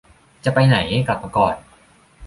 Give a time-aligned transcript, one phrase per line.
[0.43, 0.77] จะไปไหน
[1.07, 1.55] กลับมาก่อน